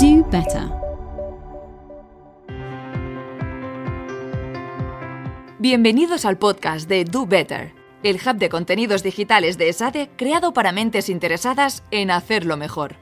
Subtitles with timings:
[0.00, 0.70] Do better.
[5.58, 10.72] Bienvenidos al podcast de Do Better, el hub de contenidos digitales de ESADE creado para
[10.72, 12.96] mentes interesadas en hacerlo mejor.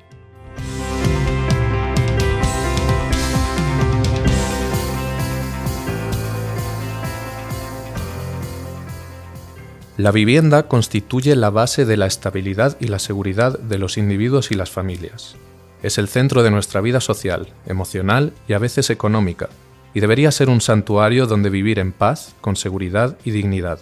[9.96, 14.56] La vivienda constituye la base de la estabilidad y la seguridad de los individuos y
[14.56, 15.36] las familias.
[15.82, 19.48] Es el centro de nuestra vida social, emocional y a veces económica,
[19.94, 23.78] y debería ser un santuario donde vivir en paz, con seguridad y dignidad.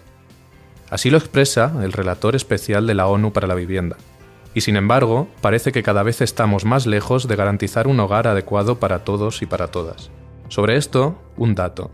[0.90, 3.96] Así lo expresa el relator especial de la ONU para la vivienda.
[4.54, 8.78] Y sin embargo, parece que cada vez estamos más lejos de garantizar un hogar adecuado
[8.78, 10.10] para todos y para todas.
[10.48, 11.90] Sobre esto, un dato.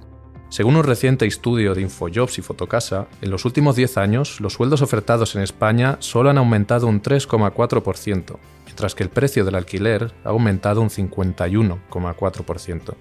[0.49, 4.83] Según un reciente estudio de Infojobs y Fotocasa, en los últimos 10 años los sueldos
[4.83, 8.37] ofertados en España solo han aumentado un 3,4%,
[8.73, 12.95] mientras que el precio del alquiler ha aumentado un 51,4%.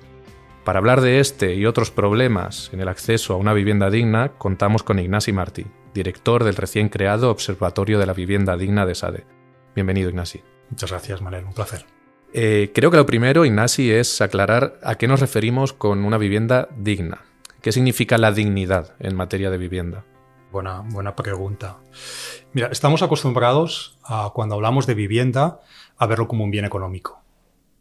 [0.66, 4.83] Para hablar de este y otros problemas en el acceso a una vivienda digna, contamos
[4.83, 9.23] con Ignasi Martí, director del recién creado Observatorio de la Vivienda Digna de SADE.
[9.73, 10.41] Bienvenido, Ignasi.
[10.69, 11.85] Muchas gracias, Manel, un placer.
[12.33, 16.67] Eh, creo que lo primero, Ignasi, es aclarar a qué nos referimos con una vivienda
[16.75, 17.22] digna.
[17.61, 20.03] ¿Qué significa la dignidad en materia de vivienda?
[20.52, 21.77] Buena, buena pregunta.
[22.52, 25.61] Mira, estamos acostumbrados a cuando hablamos de vivienda
[25.97, 27.21] a verlo como un bien económico.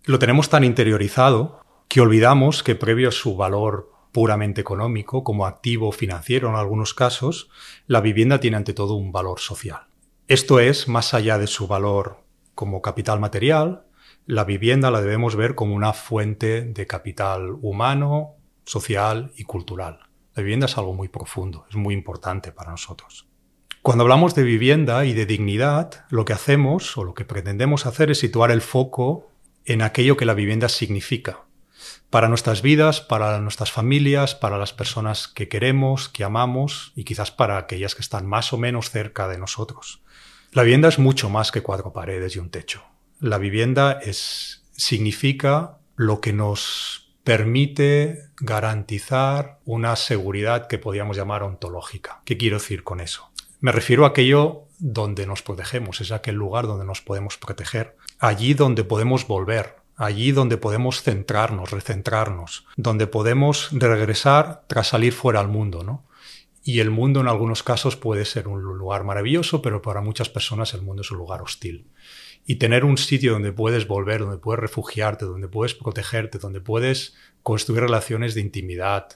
[0.04, 5.90] Lo tenemos tan interiorizado que olvidamos que previo a su valor puramente económico, como activo
[5.90, 7.50] financiero en algunos casos,
[7.86, 9.82] la vivienda tiene ante todo un valor social.
[10.28, 12.22] Esto es, más allá de su valor
[12.54, 13.84] como capital material,
[14.26, 20.09] la vivienda la debemos ver como una fuente de capital humano, social y cultural.
[20.34, 23.26] La vivienda es algo muy profundo, es muy importante para nosotros.
[23.82, 28.10] Cuando hablamos de vivienda y de dignidad, lo que hacemos o lo que pretendemos hacer
[28.10, 29.30] es situar el foco
[29.64, 31.44] en aquello que la vivienda significa
[32.10, 37.30] para nuestras vidas, para nuestras familias, para las personas que queremos, que amamos y quizás
[37.30, 40.02] para aquellas que están más o menos cerca de nosotros.
[40.52, 42.82] La vivienda es mucho más que cuatro paredes y un techo.
[43.20, 52.22] La vivienda es, significa lo que nos permite garantizar una seguridad que podríamos llamar ontológica.
[52.24, 53.30] ¿Qué quiero decir con eso?
[53.60, 58.54] Me refiero a aquello donde nos protegemos, es aquel lugar donde nos podemos proteger, allí
[58.54, 65.46] donde podemos volver, allí donde podemos centrarnos, recentrarnos, donde podemos regresar tras salir fuera al
[65.46, 66.02] mundo, ¿no?
[66.62, 70.74] Y el mundo en algunos casos puede ser un lugar maravilloso, pero para muchas personas
[70.74, 71.86] el mundo es un lugar hostil
[72.46, 77.14] y tener un sitio donde puedes volver, donde puedes refugiarte, donde puedes protegerte, donde puedes
[77.42, 79.08] construir relaciones de intimidad,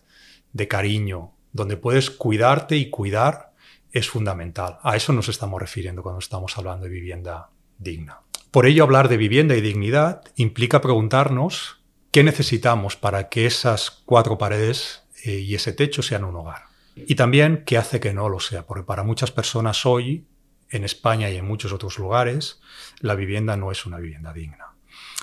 [0.53, 3.53] de cariño, donde puedes cuidarte y cuidar,
[3.93, 4.78] es fundamental.
[4.82, 8.21] A eso nos estamos refiriendo cuando estamos hablando de vivienda digna.
[8.50, 11.81] Por ello, hablar de vivienda y dignidad implica preguntarnos
[12.11, 16.74] qué necesitamos para que esas cuatro paredes eh, y ese techo sean un hogar.
[16.97, 20.27] Y también qué hace que no lo sea, porque para muchas personas hoy
[20.71, 22.60] en España y en muchos otros lugares,
[23.00, 24.75] la vivienda no es una vivienda digna.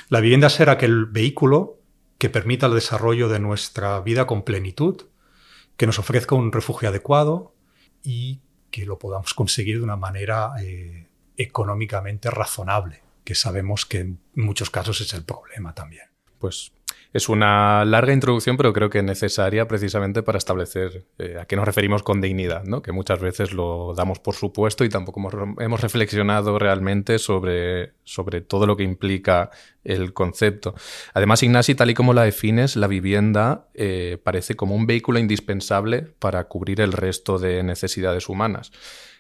[0.10, 1.80] La vivienda será aquel vehículo
[2.18, 5.08] que permita el desarrollo de nuestra vida con plenitud,
[5.78, 7.56] que nos ofrezca un refugio adecuado
[8.04, 11.08] y que lo podamos conseguir de una manera eh,
[11.38, 16.06] económicamente razonable, que sabemos que en muchos casos es el problema también.
[16.40, 16.72] Pues
[17.14, 21.66] es una larga introducción, pero creo que necesaria precisamente para establecer eh, a qué nos
[21.66, 22.82] referimos con dignidad, ¿no?
[22.82, 25.20] que muchas veces lo damos por supuesto y tampoco
[25.60, 29.50] hemos, reflexionado realmente sobre, sobre todo lo que implica
[29.84, 30.74] el concepto.
[31.14, 36.04] Además, Ignasi, tal y como la defines, la vivienda eh, parece como un vehículo indispensable
[36.20, 38.72] para cubrir el resto de necesidades humanas.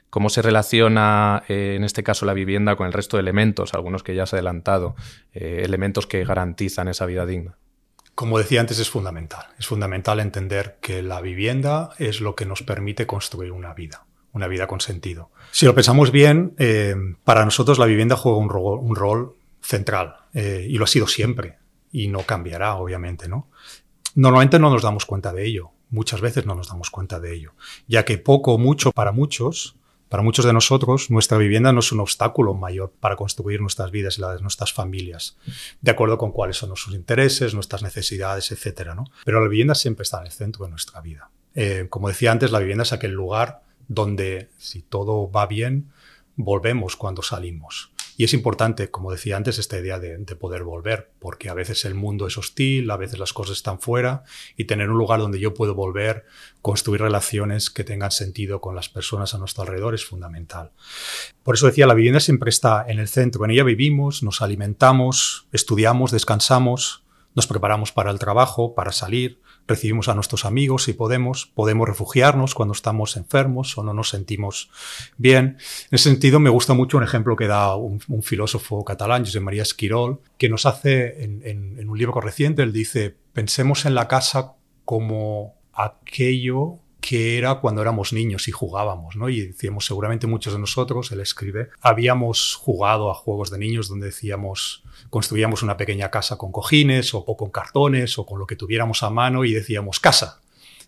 [0.09, 4.03] ¿Cómo se relaciona, eh, en este caso, la vivienda con el resto de elementos, algunos
[4.03, 4.95] que ya has adelantado,
[5.33, 7.57] elementos que garantizan esa vida digna?
[8.21, 9.47] Como decía antes, es fundamental.
[9.57, 14.47] Es fundamental entender que la vivienda es lo que nos permite construir una vida, una
[14.47, 15.31] vida con sentido.
[15.49, 20.77] Si lo pensamos bien, eh, para nosotros la vivienda juega un rol, central eh, y
[20.77, 21.57] lo ha sido siempre
[21.91, 23.47] y no cambiará, obviamente, ¿no?
[24.13, 25.71] Normalmente no nos damos cuenta de ello.
[25.89, 27.53] Muchas veces no nos damos cuenta de ello,
[27.87, 29.77] ya que poco o mucho para muchos
[30.11, 34.17] para muchos de nosotros, nuestra vivienda no es un obstáculo mayor para construir nuestras vidas
[34.17, 35.37] y las de nuestras familias,
[35.79, 38.89] de acuerdo con cuáles son nuestros intereses, nuestras necesidades, etc.
[38.93, 39.05] ¿no?
[39.23, 41.29] Pero la vivienda siempre está en el centro de nuestra vida.
[41.55, 45.93] Eh, como decía antes, la vivienda es aquel lugar donde, si todo va bien,
[46.35, 47.93] volvemos cuando salimos.
[48.21, 51.95] Y es importante, como decía antes, esta idea de, poder volver, porque a veces el
[51.95, 54.25] mundo es hostil, a veces las cosas están fuera,
[54.55, 56.27] y tener un lugar donde yo puedo volver,
[56.61, 60.69] construir relaciones que tengan sentido con las personas a nuestro alrededor es fundamental.
[61.41, 65.47] Por eso decía, la vivienda siempre está en el centro, en ella vivimos, nos alimentamos,
[65.51, 67.03] estudiamos, descansamos,
[67.33, 72.53] nos preparamos para el trabajo, para salir, recibimos a nuestros amigos si podemos, podemos refugiarnos
[72.55, 74.69] cuando estamos enfermos o no nos sentimos
[75.17, 75.45] bien.
[75.45, 79.63] En ese sentido, me gusta mucho un ejemplo que da un, filósofo catalán, José María
[79.63, 84.53] Esquirol, que nos hace en, en un libro reciente, él dice, pensemos en la casa
[84.85, 89.27] como aquello que era cuando éramos niños y jugábamos, ¿no?
[89.27, 94.05] Y decíamos, seguramente muchos de nosotros, él escribe, habíamos jugado a juegos de niños donde
[94.05, 99.01] decíamos, construíamos una pequeña casa con cojines o, con cartones o con lo que tuviéramos
[99.01, 100.41] a mano y decíamos casa.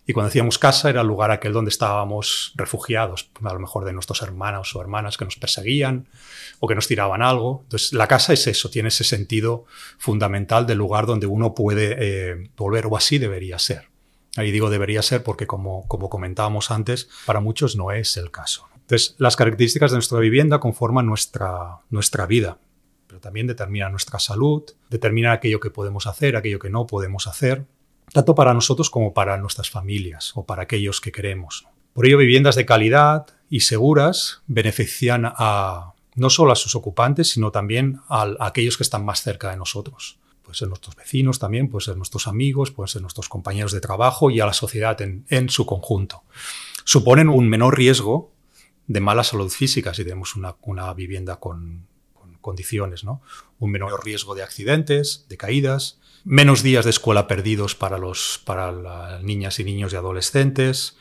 [0.06, 3.92] Y cuando decíamos casa era el lugar aquel donde estábamos refugiados, a lo mejor de
[3.92, 6.06] nuestros hermanos o hermanas que nos perseguían
[6.60, 7.62] o que nos tiraban algo.
[7.64, 9.64] Entonces, la casa es eso, tiene ese sentido
[9.98, 13.93] fundamental del lugar donde uno puede eh, volver, o así debería ser.
[14.36, 18.68] Ahí digo debería ser porque, como, como comentábamos antes, para muchos no es el caso.
[18.74, 22.58] Entonces, las características de nuestra vivienda conforman nuestra, nuestra vida,
[23.06, 27.64] pero también determinan nuestra salud, determinan aquello que podemos hacer, aquello que no podemos hacer,
[28.12, 31.66] tanto para nosotros como para nuestras familias o para aquellos que queremos.
[31.92, 37.52] Por ello, viviendas de calidad y seguras benefician a, no solo a sus ocupantes, sino
[37.52, 41.86] también a aquellos que están más cerca de nosotros pueden ser nuestros vecinos también, pueden
[41.86, 45.64] ser nuestros amigos, pueden ser nuestros compañeros de trabajo y a la sociedad en, su
[45.64, 46.22] conjunto.
[46.84, 48.30] Suponen un menor riesgo
[48.86, 51.86] de mala salud física si tenemos una, vivienda con,
[52.42, 53.22] condiciones, ¿no?
[53.58, 58.70] Un menor riesgo de accidentes, de caídas, menos días de escuela perdidos para, los, para
[58.70, 60.98] las niñas y niños y adolescentes,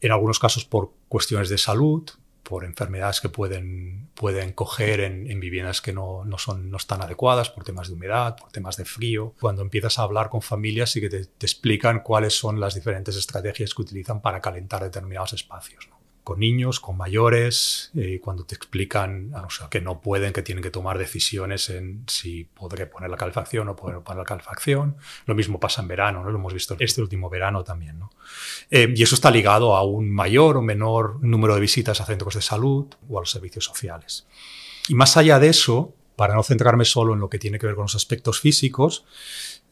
[0.00, 2.10] en algunos casos por cuestiones de salud,
[2.48, 7.50] por enfermedades que pueden, pueden coger en, viviendas que no, no, son, no están adecuadas,
[7.50, 9.34] por temas de humedad, por temas de frío.
[9.40, 13.74] Cuando empiezas a hablar con familias y que te, explican cuáles son las diferentes estrategias
[13.74, 15.88] que utilizan para calentar determinados espacios.
[16.26, 20.72] Con niños, con mayores, eh, cuando te explican sea, que no pueden, que tienen que
[20.72, 24.96] tomar decisiones en si podré poner la calefacción o poder poner la calefacción.
[25.26, 26.30] Lo mismo pasa en verano, ¿no?
[26.30, 28.00] lo hemos visto este último verano también.
[28.00, 28.10] ¿no?
[28.72, 32.34] Eh, y eso está ligado a un mayor o menor número de visitas a centros
[32.34, 34.26] de salud o a los servicios sociales.
[34.88, 37.76] Y más allá de eso, para no centrarme solo en lo que tiene que ver
[37.76, 39.04] con los aspectos físicos,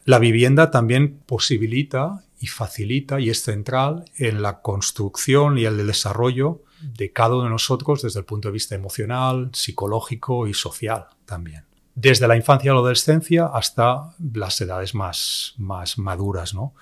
[0.04, 6.62] la vivienda también posibilita y facilita y es central en la construcción y el desarrollo
[6.82, 11.64] de cada uno de nosotros desde el punto de vista emocional, psicológico y social también.
[11.94, 16.52] Desde la infancia a la adolescencia hasta las edades más, maduras.
[16.52, 16.74] ¿no?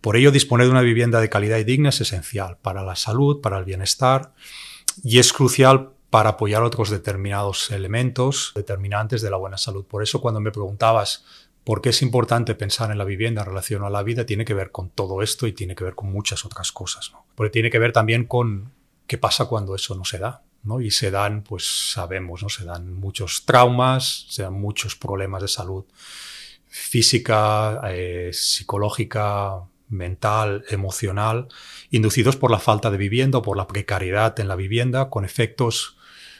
[0.00, 3.40] Por ello, disponer de una vivienda de calidad y digna es esencial para la salud,
[3.40, 4.34] para el bienestar
[5.02, 9.84] y es crucial para apoyar otros determinados elementos determinantes de la buena salud.
[9.84, 11.24] Por eso cuando me preguntabas
[11.68, 14.54] por qué es importante pensar en la vivienda en relación a la vida, tiene que
[14.54, 17.10] ver con todo esto y tiene que ver con muchas otras cosas.
[17.12, 17.26] ¿no?
[17.34, 18.72] Porque tiene que ver también con
[19.06, 20.40] qué pasa cuando eso no se da.
[20.62, 20.80] ¿no?
[20.80, 22.48] Y se dan, pues sabemos, ¿no?
[22.48, 25.84] se dan muchos traumas, se dan muchos problemas de salud
[26.68, 29.56] física, eh, psicológica,
[29.90, 31.48] mental, emocional,
[31.90, 35.98] inducidos por la falta de vivienda o por la precariedad en la vivienda, con efectos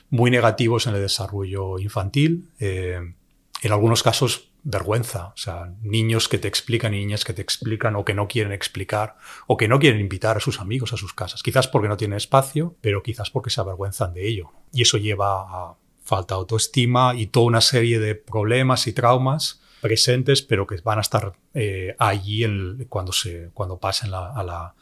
[0.09, 2.49] muy negativos en el desarrollo infantil.
[2.61, 3.13] Eh,
[3.61, 5.29] en algunos casos vergüenza.
[5.29, 9.17] O sea, niños que te explican niñas que te explican o que no quieren explicar
[9.47, 11.43] o que no quieren invitar a sus amigos a sus casas.
[11.43, 14.51] Quizás porque no tienen espacio, pero quizás porque se avergüenzan de ello.
[14.73, 19.61] Y eso lleva a falta de autoestima y toda una serie de problemas y traumas
[19.81, 22.45] presentes, pero que van a estar eh, allí
[22.89, 24.75] cuando, se, cuando pasen a, la,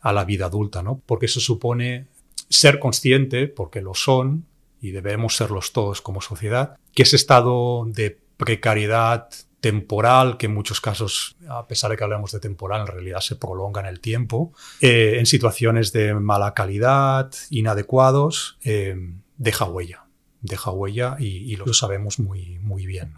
[0.00, 1.00] a la vida adulta, ¿no?
[1.06, 2.06] Porque eso supone
[2.48, 4.46] ser consciente, porque lo son,
[4.80, 9.28] y debemos serlos todos como sociedad, que ese estado de precariedad
[9.60, 13.36] temporal, que en muchos casos, a pesar de que hablamos de temporal, en realidad se
[13.36, 18.96] prolonga en el tiempo, eh, en situaciones de mala calidad, inadecuados, eh,
[19.36, 20.06] deja huella,
[20.40, 23.12] deja huella y, lo sabemos muy, muy bien.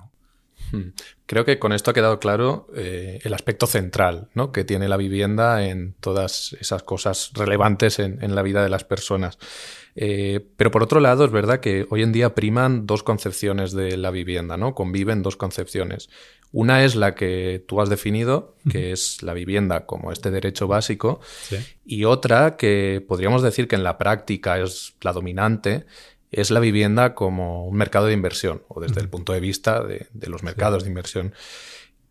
[0.73, 0.93] Hmm.
[1.27, 4.51] Creo que con esto ha quedado claro eh, el aspecto central ¿no?
[4.51, 9.39] que tiene la vivienda en todas esas cosas relevantes en la vida de las personas.
[9.95, 13.97] Eh, pero por otro lado, es verdad que hoy en día priman dos concepciones de
[13.97, 14.75] la vivienda, ¿no?
[14.75, 16.09] Conviven dos concepciones.
[16.51, 21.21] Una es la que tú has definido, que es la vivienda como este derecho básico,
[21.85, 25.87] y otra que podríamos decir que en la práctica es la dominante,
[26.33, 30.09] es la vivienda como un mercado de inversión, o desde el punto de vista de,
[30.27, 31.35] los mercados de inversión.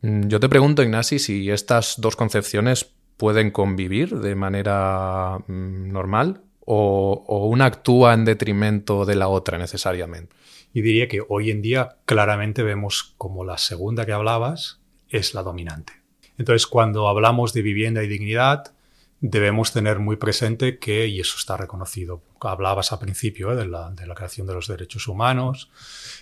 [0.02, 6.42] Mm, yo te pregunto, Ignasi, si estas dos concepciones pueden convivir de manera mm, normal
[6.66, 10.36] o, una actúa en detrimento de la otra necesariamente?
[10.74, 15.44] y diría que hoy en día claramente vemos como la segunda que hablabas es la
[15.44, 15.94] dominante.
[16.38, 18.74] Entonces, cuando hablamos de vivienda y dignidad,
[19.22, 23.56] debemos tener muy presente que, y eso está reconocido, hablabas al principio ¿eh?
[23.56, 25.70] de, la, creación de los derechos humanos,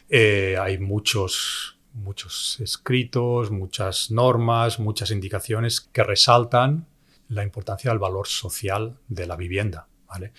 [0.09, 6.87] eh, hay muchos, muchos escritos, muchas normas, muchas indicaciones que resaltan
[7.29, 9.87] la importancia del valor social de la vivienda.
[10.07, 10.33] ¿vale?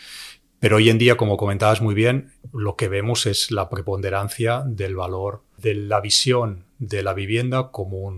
[0.59, 4.97] Pero hoy en día, como comentabas muy bien, lo que vemos es la preponderancia del
[4.97, 8.13] valor de la visión de la vivienda como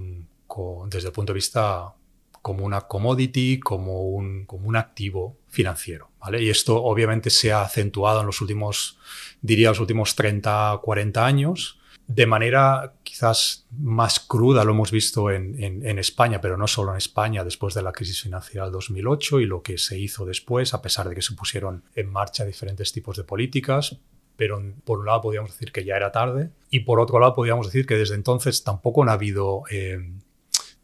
[0.88, 1.94] desde el punto de vista
[2.42, 6.10] como una commodity, como un, como un activo financiero.
[6.20, 6.42] ¿vale?
[6.42, 8.98] Y esto obviamente se ha acentuado en los últimos,
[9.40, 15.98] diría, los últimos 30, 40 años de manera quizás más cruda, lo hemos visto en,
[15.98, 19.62] España, pero no solo en España, después de la crisis financiera del 2008 y lo
[19.62, 23.24] que se hizo después, a pesar de que se pusieron en marcha diferentes tipos de
[23.24, 23.98] políticas.
[24.34, 27.66] Pero por un lado podríamos decir que ya era tarde y por otro lado podríamos
[27.66, 29.98] decir que desde entonces tampoco ha habido eh,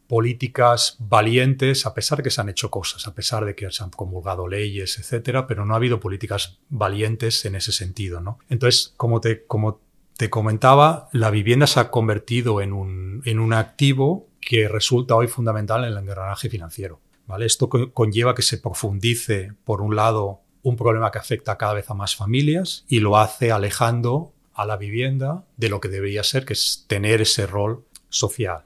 [0.09, 3.83] políticas valientes, a pesar de que se han hecho cosas, a pesar de que se
[3.83, 8.39] han comulgado leyes, etcétera, pero no ha habido políticas valientes en ese sentido, ¿no?
[8.49, 9.81] Entonces, como te, como
[10.17, 15.27] te comentaba, la vivienda se ha convertido en un, en un activo que resulta hoy
[15.27, 16.99] fundamental en el engranaje financiero.
[17.27, 17.45] ¿vale?
[17.45, 21.93] Esto conlleva que se profundice, por un lado, un problema que afecta cada vez a
[21.93, 26.53] más familias y lo hace alejando a la vivienda de lo que debería ser, que
[26.53, 28.63] es tener ese rol social.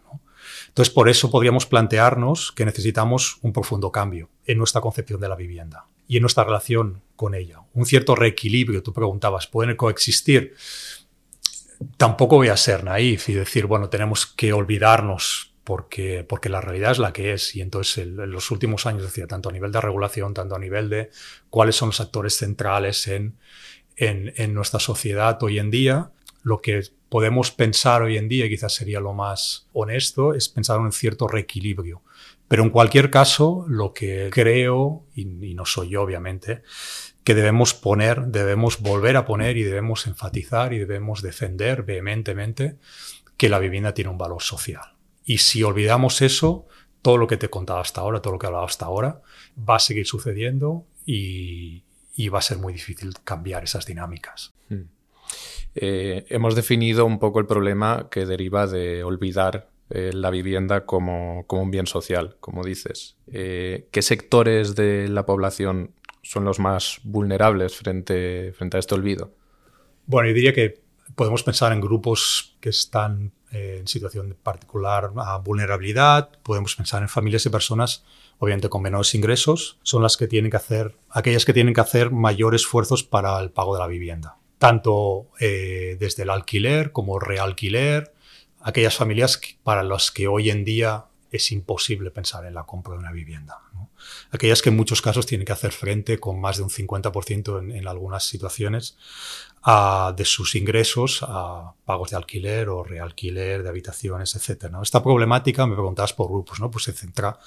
[0.67, 5.35] Entonces, por eso podríamos plantearnos que necesitamos un profundo cambio en nuestra concepción de la
[5.35, 7.61] vivienda y en nuestra relación con ella.
[7.73, 10.55] Un cierto reequilibrio, tú preguntabas, ¿pueden coexistir?
[11.97, 16.91] tampoco voy a ser naif y decir, bueno, tenemos que olvidarnos porque, porque la realidad
[16.91, 17.55] es la que es.
[17.55, 20.89] Y entonces en los últimos años, decía, tanto a nivel de regulación, tanto a nivel
[20.89, 21.09] de
[21.49, 23.37] cuáles son los actores centrales en,
[23.95, 26.11] en, en nuestra sociedad hoy en día,
[26.43, 26.83] lo que
[27.13, 30.91] podemos pensar hoy en día, y quizás sería lo más honesto, es pensar en un
[30.91, 32.01] cierto reequilibrio.
[32.47, 36.63] Pero en cualquier caso, lo que creo, y, no soy yo obviamente,
[37.23, 42.77] que debemos poner, debemos volver a poner y debemos enfatizar y debemos defender vehementemente
[43.37, 44.95] que la vivienda tiene un valor social.
[45.23, 46.65] Y si olvidamos eso,
[47.03, 49.21] todo lo que te he contado hasta ahora, todo lo que he hablado hasta ahora,
[49.55, 51.83] va a seguir sucediendo y,
[52.31, 54.55] va a ser muy difícil cambiar esas dinámicas.
[54.67, 54.85] Hmm.
[55.75, 61.45] Eh, hemos definido un poco el problema que deriva de olvidar eh, la vivienda como,
[61.47, 63.17] un bien social, como dices.
[63.27, 69.33] Eh, ¿Qué sectores de la población son los más vulnerables frente, frente a este olvido?
[70.05, 70.81] Bueno, yo diría que
[71.15, 75.11] podemos pensar en grupos que están en situación de particular
[75.43, 78.03] vulnerabilidad, podemos pensar en familias y personas
[78.43, 82.11] obviamente con menores ingresos, son las que tienen que hacer, aquellas que tienen que hacer
[82.11, 88.13] mayores esfuerzos para el pago de la vivienda, tanto eh, desde el alquiler como realquiler,
[88.61, 92.99] aquellas familias para las que hoy en día es imposible pensar en la compra de
[92.99, 93.59] una vivienda
[94.31, 97.71] aquellas que en muchos casos tienen que hacer frente con más de un 50% en,
[97.71, 98.97] en, algunas situaciones
[99.61, 104.69] a, de sus ingresos a pagos de alquiler o realquiler de habitaciones, etc.
[104.71, 104.81] ¿no?
[104.81, 106.69] Esta problemática, me preguntabas por grupos, ¿no?
[106.69, 107.39] pues se centra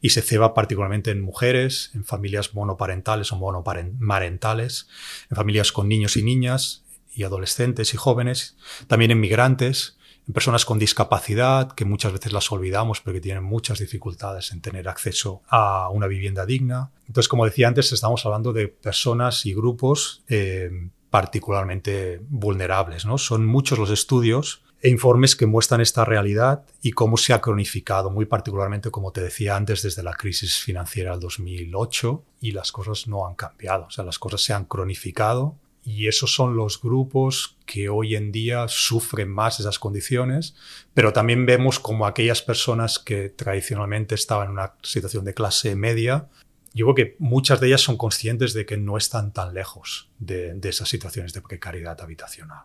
[0.00, 4.88] y se ceba particularmente en mujeres, en familias monoparentales o monomarentales,
[5.30, 6.82] en familias con niños y niñas
[7.14, 9.96] y adolescentes y jóvenes, también en migrantes,
[10.32, 15.42] personas con discapacidad, que muchas veces las olvidamos porque tienen muchas dificultades en tener acceso
[15.48, 16.90] a una vivienda digna.
[17.06, 20.70] Entonces, como decía antes, estamos hablando de personas y grupos eh,
[21.10, 23.04] particularmente vulnerables.
[23.04, 23.18] ¿no?
[23.18, 28.10] Son muchos los estudios e informes que muestran esta realidad y cómo se ha cronificado,
[28.10, 33.06] muy particularmente, como te decía antes, desde la crisis financiera del 2008 y las cosas
[33.06, 33.86] no han cambiado.
[33.86, 38.32] O sea, las cosas se han cronificado y esos son los grupos que hoy en
[38.32, 40.54] día sufren más esas condiciones,
[40.94, 46.28] pero también vemos como aquellas personas que tradicionalmente estaban en una situación de clase media,
[46.72, 50.58] yo creo que muchas de ellas son conscientes de que no están tan lejos de,
[50.62, 52.64] esas situaciones de precariedad habitacional.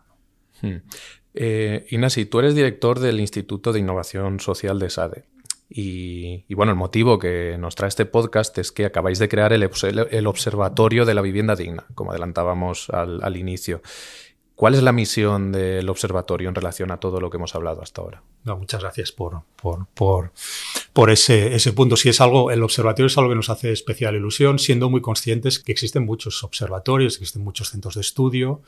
[0.62, 0.76] Hmm.
[1.34, 5.24] Eh, Inasi, tú eres director del Instituto de Innovación Social de SADE.
[5.68, 10.26] Y, bueno, el motivo que nos trae este podcast es que acabáis de crear el,
[10.26, 13.82] Observatorio de la Vivienda Digna, como adelantábamos al, inicio.
[14.54, 18.00] ¿Cuál es la misión del observatorio en relación a todo lo que hemos hablado hasta
[18.00, 18.22] ahora?
[18.44, 20.32] Muchas gracias por, por, por,
[20.94, 21.96] por ese, ese, punto.
[21.96, 25.58] Si es algo, el observatorio es algo que nos hace especial ilusión, siendo muy conscientes
[25.58, 28.62] que existen muchos observatorios, existen muchos centros de estudio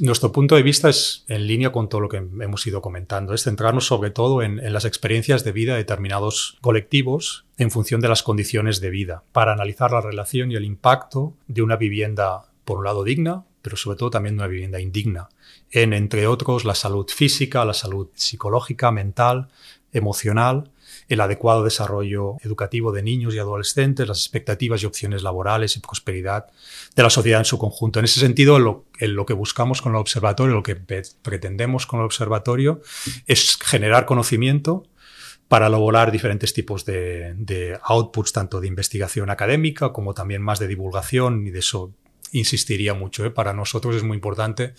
[0.00, 3.44] nuestro punto de vista es en línea con todo lo que hemos ido comentando, es
[3.44, 8.22] centrarnos sobre todo en, las experiencias de vida de determinados colectivos en función de las
[8.22, 12.84] condiciones de vida, para analizar la relación y el impacto de una vivienda, por un
[12.84, 15.28] lado, digna, pero sobre todo también una vivienda indigna,
[15.70, 19.48] en, entre otros, la salud física, la salud psicológica, mental,
[19.92, 20.70] emocional,
[21.08, 26.46] el adecuado desarrollo educativo de niños y adolescentes, las expectativas y opciones laborales y prosperidad
[26.94, 27.98] de la sociedad en su conjunto.
[27.98, 28.84] En ese sentido, lo,
[29.26, 32.80] que buscamos con el observatorio, lo que pretendemos con el observatorio,
[33.26, 34.84] es generar conocimiento
[35.48, 40.66] para elaborar diferentes tipos de, de outputs, tanto de investigación académica como también más de
[40.66, 41.92] divulgación, y de eso
[42.38, 43.24] insistiría mucho.
[43.24, 43.30] ¿eh?
[43.30, 44.74] Para nosotros es muy importante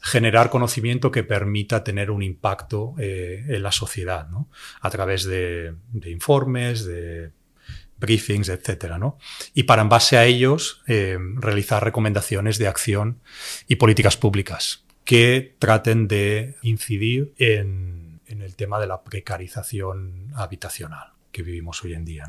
[0.00, 4.48] generar conocimiento que permita tener un impacto eh, en la sociedad, ¿no?
[4.80, 7.30] a través de, informes, de
[7.98, 9.18] briefings, etcétera, ¿no?
[9.54, 13.20] Y para en base a ellos eh, realizar recomendaciones de acción
[13.68, 21.42] y políticas públicas que traten de incidir en el tema de la precarización habitacional que
[21.42, 22.24] vivimos hoy en día.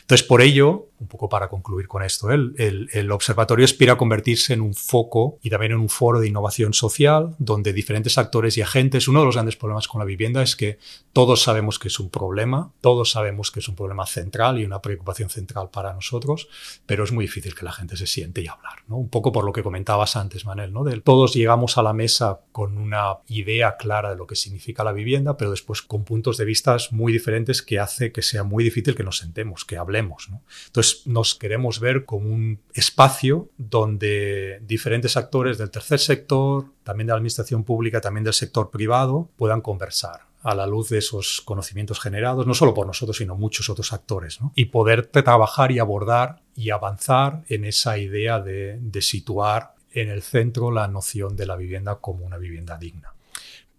[0.00, 2.54] Entonces, por ello, un poco para concluir con esto, el,
[2.92, 6.74] el, observatorio aspira a convertirse en un foco y también en un foro de innovación
[6.74, 10.56] social, donde diferentes actores y agentes, uno de los grandes problemas con la vivienda es
[10.56, 10.78] que
[11.12, 14.82] todos sabemos que es un problema, todos sabemos que es un problema central y una
[14.82, 16.48] preocupación central para nosotros,
[16.84, 18.78] pero es muy difícil que la gente se siente y hablar.
[18.88, 18.96] ¿no?
[18.96, 20.82] Un poco por lo que comentabas antes, Manel, ¿no?
[20.82, 24.92] De, todos llegamos a la mesa con una idea clara de lo que significa la
[24.92, 28.94] vivienda, pero después con puntos de vista muy diferentes que hace que sea muy difícil
[28.94, 30.28] que nos sentemos, que hablemos.
[30.66, 37.12] Entonces nos queremos ver como un espacio donde diferentes actores del tercer sector, también de
[37.12, 42.00] la administración pública, también del sector privado, puedan conversar a la luz de esos conocimientos
[42.00, 46.70] generados, no solo por nosotros, sino muchos otros actores, y poder trabajar y abordar y
[46.70, 52.24] avanzar en esa idea de situar en el centro la noción de la vivienda como
[52.24, 53.12] una vivienda digna.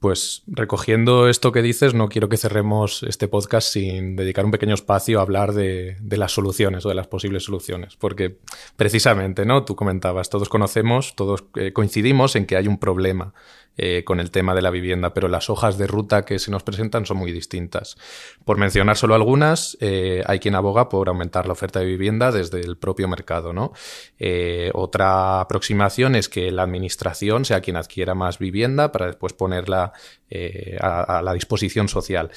[0.04, 4.74] Pues recogiendo esto que dices, no quiero que cerremos este podcast sin dedicar un pequeño
[4.74, 8.36] espacio a hablar de, las soluciones o de las posibles soluciones, porque
[8.76, 9.64] precisamente, ¿no?
[9.64, 13.34] Tú comentabas, todos conocemos, todos eh, coincidimos en que hay un problema
[13.76, 16.62] eh, con el tema de la vivienda, pero las hojas de ruta que se nos
[16.62, 17.98] presentan son muy distintas.
[18.46, 22.62] Por mencionar solo algunas, eh, hay quien aboga por aumentar la oferta de vivienda desde
[22.62, 23.52] el propio mercado.
[23.52, 23.74] ¿no?
[24.20, 29.92] Eh, otra aproximación es que la administración sea quien adquiera más vivienda para después ponerla
[30.80, 32.32] a, la disposición social.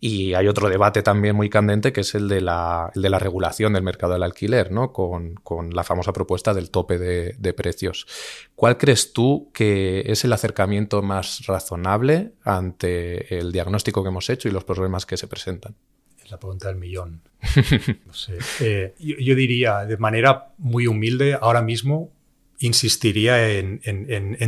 [0.00, 4.14] Y hay otro debate también muy candente que es el de la, regulación del mercado
[4.14, 4.92] del alquiler, ¿no?
[4.92, 5.38] con,
[5.72, 8.06] la famosa propuesta del tope de precios.
[8.54, 14.48] ¿Cuál crees tú que es el acercamiento más razonable ante el diagnóstico que hemos hecho
[14.48, 15.76] y los problemas que se presentan?
[16.22, 17.22] Es la pregunta del millón.
[18.60, 22.12] Eh, yo, diría, de manera muy humilde, ahora mismo
[22.60, 23.80] insistiría en,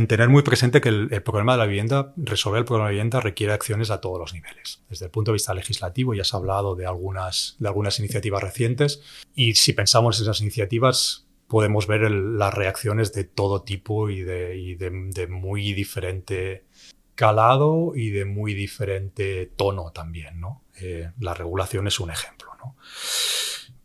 [0.07, 3.19] tener muy presente que el, problema de la vivienda, resolver el problema de la vivienda
[3.19, 4.81] requiere acciones a todos los niveles.
[4.89, 8.41] Desde el punto de vista legislativo ya se ha hablado de algunas, de algunas iniciativas
[8.41, 9.01] recientes
[9.35, 15.27] y si pensamos en esas iniciativas, podemos ver las reacciones de todo tipo y, de,
[15.29, 16.65] muy diferente
[17.15, 20.39] calado y de muy diferente tono también.
[20.39, 20.63] ¿no?
[20.81, 22.51] Eh, la regulación es un ejemplo.
[22.59, 22.75] ¿no?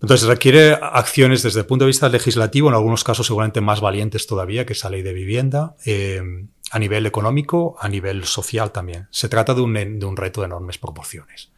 [0.03, 4.27] Entonces requiere acciones desde el punto de vista legislativo, en algunos casos seguramente más valientes
[4.27, 6.23] todavía que esa ley de vivienda, eh,
[6.71, 9.09] a nivel económico, a nivel social también.
[9.11, 11.51] Se trata de un, de un reto de enormes proporciones.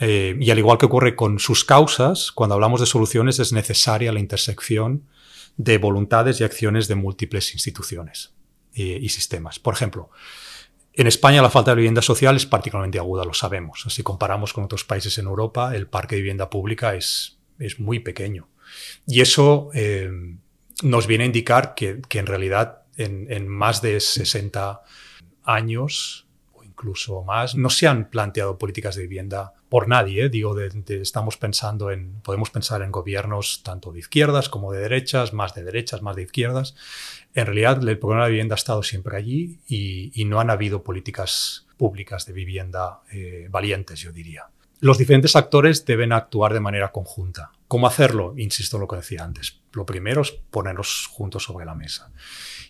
[0.00, 4.12] Eh, y al igual que ocurre con sus causas, cuando hablamos de soluciones es necesaria
[4.12, 5.04] la intersección
[5.56, 8.32] de voluntades y acciones de múltiples instituciones
[8.74, 9.58] eh, y sistemas.
[9.58, 10.10] Por ejemplo,
[10.94, 13.84] en España la falta de vivienda social es particularmente aguda, lo sabemos.
[13.88, 18.00] Si comparamos con otros países en Europa, el parque de vivienda pública es, es muy
[18.00, 18.48] pequeño.
[19.06, 20.10] Y eso eh,
[20.82, 24.82] nos viene a indicar que, en realidad en, más de 60
[25.44, 26.26] años
[26.80, 30.28] incluso más no se han planteado políticas de vivienda por nadie, ¿eh?
[30.30, 35.54] digo, estamos pensando en, podemos pensar en gobiernos tanto de izquierdas como de derechas, más
[35.54, 36.74] de derechas, más de izquierdas.
[37.34, 40.82] En realidad, el problema de la vivienda ha estado siempre allí y, no han habido
[40.82, 44.46] políticas públicas de vivienda eh, valientes, yo diría.
[44.80, 47.52] Los diferentes actores deben actuar de manera conjunta.
[47.68, 48.34] ¿Cómo hacerlo?
[48.38, 49.60] Insisto en lo que decía antes.
[49.72, 52.10] Lo primero es ponernos juntos sobre la mesa.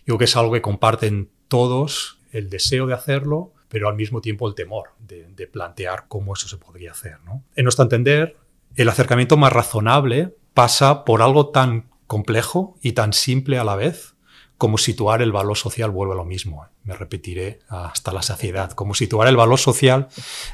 [0.05, 4.49] Digo que es algo que comparten todos, el deseo de hacerlo, pero al mismo tiempo
[4.49, 7.17] el temor de, plantear cómo eso se podría hacer.
[7.55, 8.35] En nuestro entender,
[8.75, 14.15] el acercamiento más razonable pasa por algo tan complejo y tan simple a la vez
[14.57, 16.67] como situar el valor social, vuelve a lo mismo, ¿eh?
[16.83, 20.09] me repetiré hasta la saciedad, como situar el valor social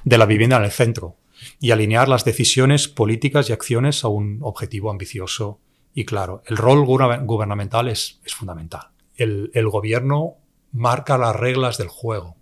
[0.05, 1.17] de la vivienda en el centro
[1.59, 5.59] y alinear las decisiones políticas y acciones a un objetivo ambicioso
[5.95, 6.43] y claro.
[6.45, 8.89] El rol gubernamental es, fundamental.
[9.17, 10.35] el gobierno
[10.71, 12.37] marca las reglas del juego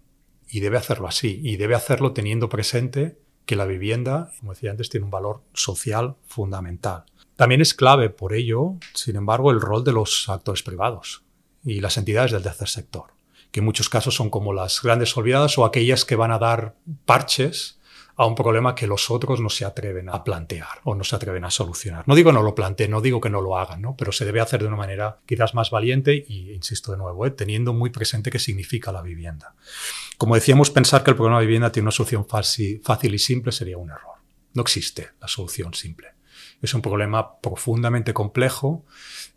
[0.50, 4.90] y debe hacerlo así, y debe hacerlo teniendo presente que la vivienda, como decía antes,
[4.90, 7.06] tiene un valor social fundamental.
[7.36, 11.22] También es clave por ello, sin embargo, el rol de los actores privados.
[11.68, 13.06] y las entidades del tercer sector,
[13.50, 16.76] que en muchos casos son como las grandes olvidadas o aquellas que van a dar
[17.06, 17.80] parches
[18.18, 21.44] a un problema que los otros no se atreven a plantear o no se atreven
[21.44, 22.08] a solucionar.
[22.08, 23.96] No digo no lo planteen, no digo que no lo hagan, ¿no?
[23.98, 27.32] pero se debe hacer de una manera quizás más valiente y, insisto de nuevo, ¿eh?
[27.32, 29.56] teniendo muy presente qué significa la vivienda.
[30.18, 33.52] Como decíamos, pensar que el problema de vivienda tiene una solución fácil, fácil y simple
[33.52, 34.16] sería un error.
[34.54, 36.16] No existe la solución simple.
[36.62, 38.86] Es un problema profundamente complejo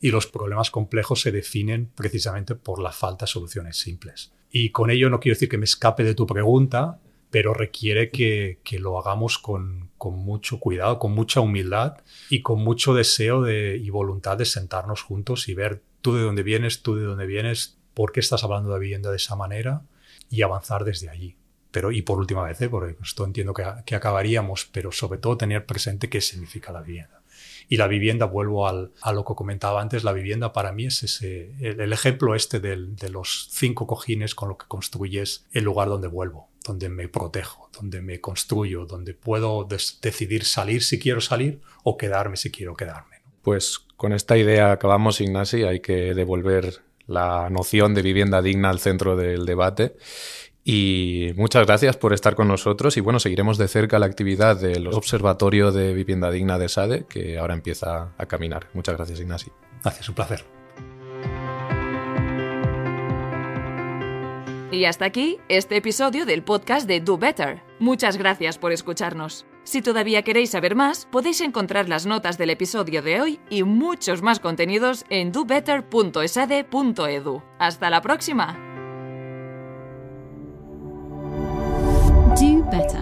[0.00, 4.32] y los problemas complejos se definen precisamente por la falta de soluciones simples.
[4.50, 8.58] Y con ello no quiero decir que me escape de tu pregunta, pero requiere que,
[8.78, 11.98] lo hagamos con, mucho cuidado, con mucha humildad
[12.30, 16.42] y con mucho deseo de, y voluntad de sentarnos juntos y ver tú de dónde
[16.42, 19.82] vienes, tú de dónde vienes, por qué estás hablando de vivienda de esa manera
[20.30, 21.36] y avanzar desde allí.
[21.70, 22.68] Pero, y por última vez, ¿eh?
[22.68, 27.18] porque esto entiendo que, que acabaríamos, pero sobre todo tener presente qué significa la vivienda.
[27.68, 31.20] Y la vivienda, vuelvo al, a lo que comentaba antes, la vivienda para mí es
[31.22, 36.48] el, ejemplo este de los cinco cojines con lo que construyes el lugar donde vuelvo,
[36.68, 42.36] donde me protejo, donde me construyo, donde puedo decidir salir si quiero salir o quedarme
[42.36, 43.16] si quiero quedarme.
[43.42, 45.64] Pues con esta idea acabamos, Ignasi.
[45.64, 49.96] Hay que devolver la noción de vivienda digna al centro del debate.
[50.62, 54.88] Y muchas gracias por estar con nosotros y bueno, seguiremos de cerca la actividad del
[54.88, 58.68] Observatorio de Vivienda Digna de SADE, que ahora empieza a caminar.
[58.74, 59.50] Muchas gracias, Ignasi.
[59.82, 60.57] Gracias, un placer.
[64.70, 67.62] Y hasta aquí este episodio del podcast de Do Better.
[67.78, 69.46] Muchas gracias por escucharnos.
[69.64, 74.20] Si todavía queréis saber más, podéis encontrar las notas del episodio de hoy y muchos
[74.20, 77.42] más contenidos en dobetter.esade.edu.
[77.58, 78.58] ¡Hasta la próxima!
[82.36, 82.97] Do better.